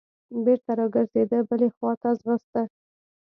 [0.43, 2.61] بېرته راګرځېده بلې خوا ته ځغسته.